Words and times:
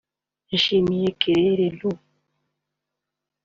yashimiye 0.51 1.07
Carel 1.21 1.59
L 1.77 1.79